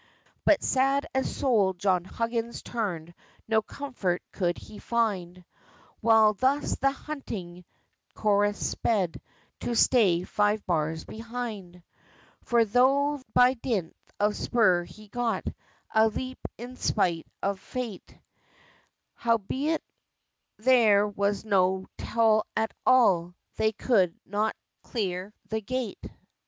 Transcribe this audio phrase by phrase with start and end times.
[0.45, 3.13] But sad at soul John Huggins turned:
[3.47, 5.45] No comfort could he find;
[5.99, 7.65] While thus the "Hunting
[8.15, 9.21] Chorus" sped,
[9.59, 11.83] To stay five bars behind.
[12.41, 15.45] For tho' by dint of spur he got
[15.93, 18.17] A leap in spite of fate
[19.13, 19.83] Howbeit
[20.57, 26.03] there was no toll at all, They could not clear the gate.